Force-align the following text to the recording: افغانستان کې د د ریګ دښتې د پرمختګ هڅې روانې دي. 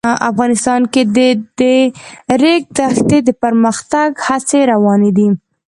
افغانستان 0.31 0.81
کې 0.93 1.01
د 1.15 1.17
د 1.59 1.61
ریګ 2.41 2.61
دښتې 2.77 3.17
د 3.27 3.29
پرمختګ 3.43 4.09
هڅې 4.27 4.59
روانې 4.71 5.11
دي. 5.17 5.29